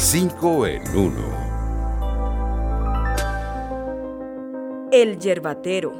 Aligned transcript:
5 0.00 0.66
en 0.68 0.82
1. 0.96 1.12
El 4.92 5.18
yerbatero. 5.18 5.92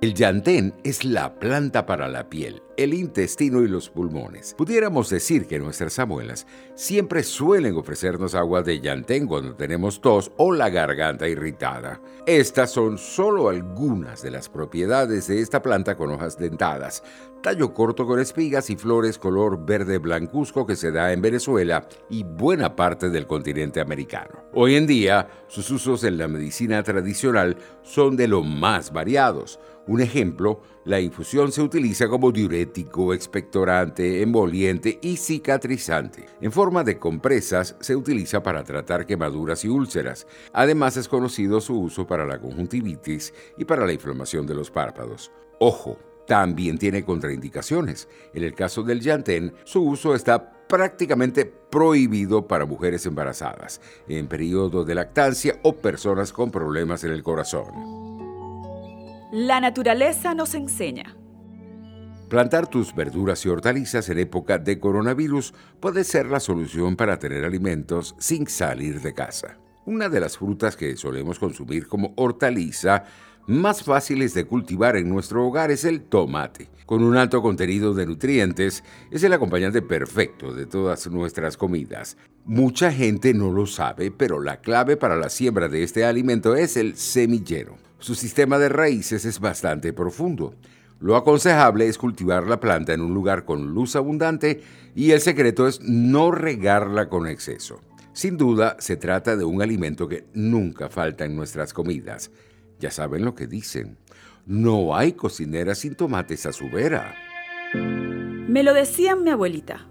El 0.00 0.14
yantén 0.14 0.74
es 0.84 1.04
la 1.04 1.34
planta 1.34 1.86
para 1.86 2.06
la 2.06 2.30
piel, 2.30 2.62
el 2.76 2.94
intestino 2.94 3.62
y 3.62 3.68
los 3.68 3.90
pulmones. 3.90 4.54
Pudiéramos 4.56 5.10
decir 5.10 5.46
que 5.46 5.58
nuestras 5.58 5.98
abuelas 5.98 6.46
siempre 6.74 7.22
suelen 7.22 7.76
ofrecernos 7.76 8.34
agua 8.34 8.62
de 8.62 8.80
yantén 8.80 9.26
cuando 9.26 9.54
tenemos 9.54 10.00
tos 10.00 10.32
o 10.36 10.52
la 10.52 10.70
garganta 10.70 11.28
irritada. 11.28 12.00
Estas 12.26 12.70
son 12.70 12.98
solo 12.98 13.48
algunas 13.48 14.22
de 14.22 14.30
las 14.30 14.48
propiedades 14.48 15.26
de 15.26 15.40
esta 15.40 15.62
planta 15.62 15.96
con 15.96 16.10
hojas 16.10 16.38
dentadas, 16.38 17.02
tallo 17.42 17.74
corto 17.74 18.06
con 18.06 18.18
espigas 18.18 18.70
y 18.70 18.76
flores 18.76 19.18
color 19.18 19.66
verde 19.66 19.98
blancuzco 19.98 20.66
que 20.66 20.76
se 20.76 20.90
da 20.90 21.12
en 21.12 21.20
Venezuela 21.20 21.86
y 22.08 22.24
buena 22.24 22.74
parte 22.74 23.10
del 23.10 23.26
continente 23.26 23.80
americano. 23.80 24.44
Hoy 24.54 24.76
en 24.76 24.86
día, 24.86 25.28
sus 25.46 25.70
usos 25.70 26.04
en 26.04 26.16
la 26.16 26.28
medicina 26.28 26.82
tradicional 26.82 27.56
son 27.82 28.16
de 28.16 28.28
lo 28.28 28.42
más 28.42 28.92
variados. 28.92 29.60
Un 29.86 30.00
ejemplo, 30.00 30.62
la 30.84 31.00
infusión 31.00 31.50
se 31.50 31.62
utiliza 31.62 32.08
como 32.08 32.30
diurético, 32.30 33.14
expectorante, 33.14 34.20
emoliente 34.20 34.98
y 35.00 35.16
cicatrizante. 35.16 36.26
En 36.40 36.52
forma 36.52 36.84
de 36.84 36.98
compresas 36.98 37.76
se 37.80 37.96
utiliza 37.96 38.42
para 38.42 38.62
tratar 38.64 39.06
quemaduras 39.06 39.64
y 39.64 39.68
úlceras. 39.68 40.26
Además 40.52 40.96
es 40.98 41.08
conocido 41.08 41.60
su 41.60 41.80
uso 41.80 42.06
para 42.06 42.26
la 42.26 42.38
conjuntivitis 42.38 43.32
y 43.56 43.64
para 43.64 43.86
la 43.86 43.92
inflamación 43.92 44.46
de 44.46 44.54
los 44.54 44.70
párpados. 44.70 45.32
Ojo, 45.58 45.98
también 46.26 46.76
tiene 46.76 47.04
contraindicaciones. 47.04 48.08
En 48.34 48.44
el 48.44 48.54
caso 48.54 48.82
del 48.82 49.00
Yantén, 49.00 49.54
su 49.64 49.82
uso 49.82 50.14
está 50.14 50.66
prácticamente 50.66 51.44
prohibido 51.46 52.46
para 52.46 52.66
mujeres 52.66 53.06
embarazadas, 53.06 53.80
en 54.08 54.26
periodo 54.26 54.84
de 54.84 54.94
lactancia 54.94 55.58
o 55.62 55.76
personas 55.76 56.32
con 56.32 56.50
problemas 56.50 57.04
en 57.04 57.12
el 57.12 57.22
corazón. 57.22 58.03
La 59.36 59.60
naturaleza 59.60 60.32
nos 60.32 60.54
enseña. 60.54 61.16
Plantar 62.28 62.68
tus 62.68 62.94
verduras 62.94 63.44
y 63.44 63.48
hortalizas 63.48 64.08
en 64.08 64.20
época 64.20 64.58
de 64.58 64.78
coronavirus 64.78 65.52
puede 65.80 66.04
ser 66.04 66.26
la 66.26 66.38
solución 66.38 66.94
para 66.94 67.18
tener 67.18 67.44
alimentos 67.44 68.14
sin 68.20 68.46
salir 68.46 69.00
de 69.00 69.12
casa. 69.12 69.58
Una 69.86 70.08
de 70.08 70.20
las 70.20 70.38
frutas 70.38 70.76
que 70.76 70.96
solemos 70.96 71.40
consumir 71.40 71.88
como 71.88 72.14
hortaliza 72.14 73.06
más 73.48 73.82
fáciles 73.82 74.34
de 74.34 74.44
cultivar 74.44 74.94
en 74.94 75.08
nuestro 75.08 75.44
hogar 75.44 75.72
es 75.72 75.84
el 75.84 76.02
tomate. 76.02 76.70
Con 76.86 77.02
un 77.02 77.16
alto 77.16 77.42
contenido 77.42 77.92
de 77.92 78.06
nutrientes, 78.06 78.84
es 79.10 79.24
el 79.24 79.32
acompañante 79.32 79.82
perfecto 79.82 80.54
de 80.54 80.66
todas 80.66 81.08
nuestras 81.08 81.56
comidas. 81.56 82.16
Mucha 82.44 82.92
gente 82.92 83.34
no 83.34 83.50
lo 83.50 83.66
sabe, 83.66 84.12
pero 84.12 84.40
la 84.40 84.60
clave 84.60 84.96
para 84.96 85.16
la 85.16 85.28
siembra 85.28 85.66
de 85.66 85.82
este 85.82 86.04
alimento 86.04 86.54
es 86.54 86.76
el 86.76 86.96
semillero. 86.96 87.78
Su 88.04 88.14
sistema 88.14 88.58
de 88.58 88.68
raíces 88.68 89.24
es 89.24 89.40
bastante 89.40 89.94
profundo. 89.94 90.54
Lo 91.00 91.16
aconsejable 91.16 91.88
es 91.88 91.96
cultivar 91.96 92.46
la 92.46 92.60
planta 92.60 92.92
en 92.92 93.00
un 93.00 93.14
lugar 93.14 93.46
con 93.46 93.68
luz 93.72 93.96
abundante 93.96 94.60
y 94.94 95.12
el 95.12 95.22
secreto 95.22 95.66
es 95.66 95.80
no 95.80 96.30
regarla 96.30 97.08
con 97.08 97.26
exceso. 97.26 97.80
Sin 98.12 98.36
duda, 98.36 98.76
se 98.78 98.96
trata 98.96 99.36
de 99.36 99.46
un 99.46 99.62
alimento 99.62 100.06
que 100.06 100.26
nunca 100.34 100.90
falta 100.90 101.24
en 101.24 101.34
nuestras 101.34 101.72
comidas. 101.72 102.30
Ya 102.78 102.90
saben 102.90 103.24
lo 103.24 103.34
que 103.34 103.46
dicen. 103.46 103.96
No 104.44 104.94
hay 104.94 105.12
cocinera 105.12 105.74
sin 105.74 105.94
tomates 105.94 106.44
a 106.44 106.52
su 106.52 106.68
vera. 106.68 107.14
Me 107.72 108.62
lo 108.62 108.74
decía 108.74 109.16
mi 109.16 109.30
abuelita. 109.30 109.88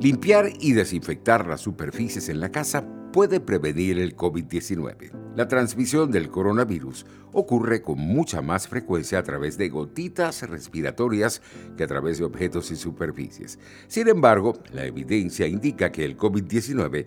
Limpiar 0.00 0.48
y 0.60 0.72
desinfectar 0.72 1.46
las 1.46 1.60
superficies 1.60 2.30
en 2.30 2.40
la 2.40 2.48
casa 2.48 2.86
puede 3.14 3.38
prevenir 3.38 4.00
el 4.00 4.16
COVID-19. 4.16 5.12
La 5.36 5.46
transmisión 5.46 6.10
del 6.10 6.30
coronavirus 6.30 7.06
ocurre 7.32 7.80
con 7.80 8.00
mucha 8.00 8.42
más 8.42 8.66
frecuencia 8.66 9.20
a 9.20 9.22
través 9.22 9.56
de 9.56 9.68
gotitas 9.68 10.42
respiratorias 10.42 11.40
que 11.76 11.84
a 11.84 11.86
través 11.86 12.18
de 12.18 12.24
objetos 12.24 12.72
y 12.72 12.76
superficies. 12.76 13.60
Sin 13.86 14.08
embargo, 14.08 14.58
la 14.72 14.84
evidencia 14.84 15.46
indica 15.46 15.92
que 15.92 16.04
el 16.04 16.16
COVID-19 16.16 17.06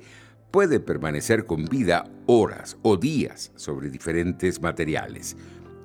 puede 0.50 0.80
permanecer 0.80 1.46
con 1.46 1.66
vida 1.66 2.10
horas 2.26 2.78
o 2.84 2.96
días 2.96 3.52
sobre 3.58 3.90
diferentes 3.90 4.62
materiales. 4.62 5.36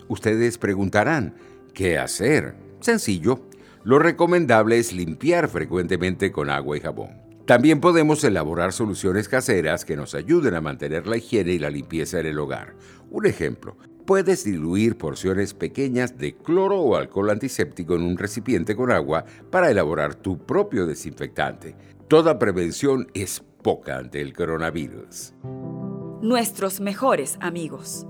Ustedes 0.07 0.57
preguntarán, 0.57 1.35
¿qué 1.75 1.99
hacer? 1.99 2.55
Sencillo, 2.79 3.49
lo 3.83 3.99
recomendable 3.99 4.79
es 4.79 4.93
limpiar 4.93 5.49
frecuentemente 5.49 6.31
con 6.31 6.49
agua 6.49 6.77
y 6.77 6.81
jabón. 6.81 7.22
También 7.47 7.81
podemos 7.81 8.23
elaborar 8.23 8.73
soluciones 8.73 9.29
caseras 9.29 9.85
que 9.85 9.97
nos 9.97 10.15
ayuden 10.15 10.55
a 10.55 10.61
mantener 10.61 11.09
la 11.09 11.17
higiene 11.17 11.53
y 11.53 11.59
la 11.59 11.71
limpieza 11.71 12.21
en 12.21 12.27
el 12.27 12.39
hogar. 12.39 12.77
Un 13.11 13.27
ejemplo, 13.27 13.77
puedes 14.07 14.45
diluir 14.45 14.97
porciones 14.97 15.53
pequeñas 15.53 16.19
de 16.19 16.37
cloro 16.37 16.81
o 16.81 16.95
alcohol 16.95 17.31
antiséptico 17.31 17.97
en 17.97 18.03
un 18.03 18.17
recipiente 18.17 18.77
con 18.77 18.93
agua 18.93 19.25
para 19.51 19.71
elaborar 19.71 20.15
tu 20.15 20.39
propio 20.39 20.87
desinfectante. 20.87 21.75
Toda 22.07 22.39
prevención 22.39 23.09
es 23.13 23.43
poca 23.63 23.99
ante 23.99 24.21
el 24.21 24.35
coronavirus. 24.35 25.35
Nuestros 26.23 26.81
mejores 26.81 27.39
amigos. 27.41 28.07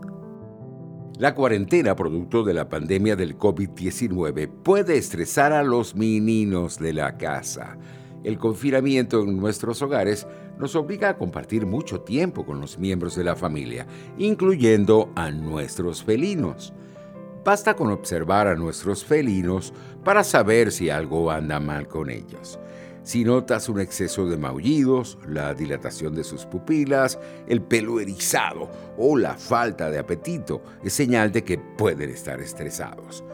La 1.19 1.35
cuarentena 1.35 1.97
producto 1.97 2.43
de 2.43 2.53
la 2.53 2.69
pandemia 2.69 3.17
del 3.17 3.39
COVID-19 3.39 4.51
puede 4.63 4.97
estresar 4.97 5.53
a 5.53 5.63
los 5.63 5.95
meninos 5.95 6.79
de 6.79 6.93
la 6.93 7.17
casa. 7.17 7.79
El 8.25 8.39
confinamiento 8.39 9.23
en 9.23 9.37
nuestros 9.39 9.83
hogares 9.83 10.27
nos 10.59 10.77
obliga 10.77 11.09
a 11.09 11.17
compartir 11.17 11.67
mucho 11.67 12.01
tiempo 12.01 12.47
con 12.47 12.61
los 12.61 12.79
miembros 12.79 13.17
de 13.17 13.25
la 13.25 13.35
familia, 13.35 13.87
incluyendo 14.17 15.11
a 15.17 15.31
nuestros 15.31 16.05
felinos. 16.05 16.73
Basta 17.45 17.75
con 17.75 17.91
observar 17.91 18.47
a 18.47 18.55
nuestros 18.55 19.05
felinos 19.05 19.73
para 20.05 20.23
saber 20.23 20.71
si 20.71 20.91
algo 20.91 21.31
anda 21.31 21.59
mal 21.59 21.89
con 21.89 22.11
ellos. 22.11 22.61
Si 23.03 23.25
notas 23.25 23.69
un 23.69 23.81
exceso 23.81 24.29
de 24.29 24.37
maullidos, 24.37 25.19
la 25.27 25.55
dilatación 25.55 26.15
de 26.15 26.23
sus 26.23 26.47
pupilas, 26.47 27.19
el 27.49 27.61
pelo 27.61 27.99
erizado 27.99 28.71
o 28.97 29.17
la 29.19 29.35
falta 29.35 29.91
de 29.91 29.99
apetito, 29.99 30.63
es 30.85 30.93
señal 30.93 31.33
de 31.33 31.43
que 31.43 31.59
pueden 31.59 32.11
estar 32.11 32.41
estresados. 32.41 33.25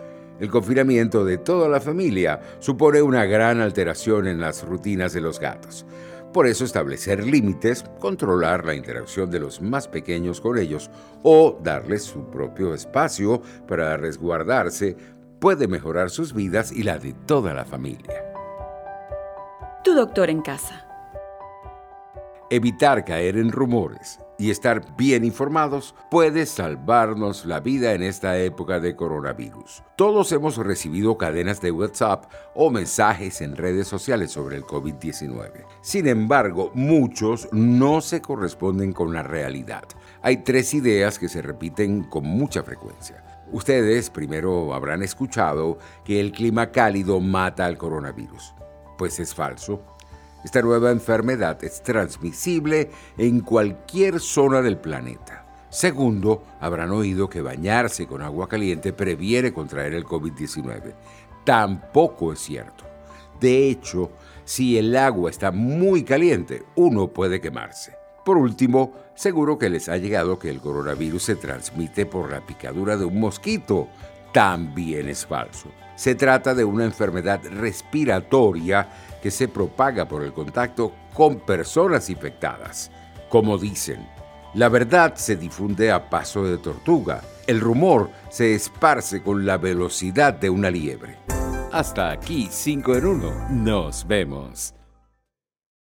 El 0.40 0.50
confinamiento 0.50 1.24
de 1.24 1.38
toda 1.38 1.68
la 1.68 1.80
familia 1.80 2.40
supone 2.60 3.02
una 3.02 3.24
gran 3.24 3.60
alteración 3.60 4.26
en 4.26 4.40
las 4.40 4.64
rutinas 4.64 5.12
de 5.12 5.20
los 5.20 5.40
gatos. 5.40 5.84
Por 6.32 6.46
eso 6.46 6.64
establecer 6.64 7.24
límites, 7.24 7.84
controlar 7.98 8.64
la 8.64 8.74
interacción 8.74 9.30
de 9.30 9.40
los 9.40 9.62
más 9.62 9.88
pequeños 9.88 10.40
con 10.40 10.58
ellos 10.58 10.90
o 11.22 11.58
darles 11.62 12.04
su 12.04 12.30
propio 12.30 12.74
espacio 12.74 13.42
para 13.66 13.96
resguardarse 13.96 14.96
puede 15.38 15.68
mejorar 15.68 16.10
sus 16.10 16.34
vidas 16.34 16.70
y 16.72 16.82
la 16.82 16.98
de 16.98 17.14
toda 17.26 17.54
la 17.54 17.64
familia. 17.64 18.24
Tu 19.82 19.94
doctor 19.94 20.28
en 20.28 20.42
casa. 20.42 20.87
Evitar 22.50 23.04
caer 23.04 23.36
en 23.36 23.52
rumores 23.52 24.20
y 24.38 24.50
estar 24.50 24.96
bien 24.96 25.22
informados 25.22 25.94
puede 26.10 26.46
salvarnos 26.46 27.44
la 27.44 27.60
vida 27.60 27.92
en 27.92 28.02
esta 28.02 28.38
época 28.38 28.80
de 28.80 28.96
coronavirus. 28.96 29.82
Todos 29.96 30.32
hemos 30.32 30.56
recibido 30.56 31.18
cadenas 31.18 31.60
de 31.60 31.72
WhatsApp 31.72 32.24
o 32.54 32.70
mensajes 32.70 33.42
en 33.42 33.54
redes 33.54 33.86
sociales 33.86 34.30
sobre 34.30 34.56
el 34.56 34.62
COVID-19. 34.64 35.66
Sin 35.82 36.08
embargo, 36.08 36.70
muchos 36.72 37.50
no 37.52 38.00
se 38.00 38.22
corresponden 38.22 38.94
con 38.94 39.12
la 39.12 39.22
realidad. 39.22 39.84
Hay 40.22 40.38
tres 40.38 40.72
ideas 40.72 41.18
que 41.18 41.28
se 41.28 41.42
repiten 41.42 42.04
con 42.04 42.24
mucha 42.24 42.62
frecuencia. 42.62 43.22
Ustedes 43.52 44.08
primero 44.08 44.72
habrán 44.72 45.02
escuchado 45.02 45.76
que 46.02 46.18
el 46.18 46.32
clima 46.32 46.70
cálido 46.70 47.20
mata 47.20 47.66
al 47.66 47.76
coronavirus. 47.76 48.54
Pues 48.96 49.20
es 49.20 49.34
falso. 49.34 49.97
Esta 50.44 50.62
nueva 50.62 50.90
enfermedad 50.92 51.62
es 51.64 51.82
transmisible 51.82 52.90
en 53.16 53.40
cualquier 53.40 54.20
zona 54.20 54.62
del 54.62 54.78
planeta. 54.78 55.44
Segundo, 55.68 56.44
habrán 56.60 56.92
oído 56.92 57.28
que 57.28 57.42
bañarse 57.42 58.06
con 58.06 58.22
agua 58.22 58.48
caliente 58.48 58.92
previene 58.92 59.52
contraer 59.52 59.94
el 59.94 60.04
COVID-19. 60.04 60.94
Tampoco 61.44 62.32
es 62.32 62.38
cierto. 62.38 62.84
De 63.40 63.68
hecho, 63.68 64.10
si 64.44 64.78
el 64.78 64.96
agua 64.96 65.30
está 65.30 65.50
muy 65.50 66.04
caliente, 66.04 66.62
uno 66.76 67.08
puede 67.08 67.40
quemarse. 67.40 67.96
Por 68.24 68.36
último, 68.36 68.92
seguro 69.14 69.58
que 69.58 69.70
les 69.70 69.88
ha 69.88 69.96
llegado 69.96 70.38
que 70.38 70.50
el 70.50 70.60
coronavirus 70.60 71.22
se 71.22 71.36
transmite 71.36 72.06
por 72.06 72.30
la 72.30 72.44
picadura 72.46 72.96
de 72.96 73.04
un 73.04 73.20
mosquito. 73.20 73.88
También 74.32 75.08
es 75.08 75.26
falso. 75.26 75.70
Se 75.96 76.14
trata 76.14 76.54
de 76.54 76.64
una 76.64 76.84
enfermedad 76.84 77.40
respiratoria 77.50 78.88
que 79.22 79.30
se 79.30 79.48
propaga 79.48 80.06
por 80.06 80.22
el 80.22 80.32
contacto 80.32 80.92
con 81.12 81.40
personas 81.40 82.08
infectadas. 82.08 82.90
Como 83.28 83.58
dicen, 83.58 84.06
la 84.54 84.68
verdad 84.68 85.14
se 85.16 85.36
difunde 85.36 85.90
a 85.90 86.08
paso 86.08 86.44
de 86.44 86.58
tortuga. 86.58 87.20
El 87.46 87.60
rumor 87.60 88.10
se 88.30 88.54
esparce 88.54 89.22
con 89.22 89.44
la 89.44 89.58
velocidad 89.58 90.34
de 90.34 90.50
una 90.50 90.70
liebre. 90.70 91.16
Hasta 91.72 92.10
aquí 92.10 92.48
5 92.50 92.96
en 92.96 93.06
1. 93.06 93.48
Nos 93.50 94.06
vemos. 94.06 94.74